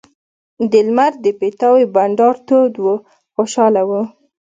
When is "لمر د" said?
0.87-1.25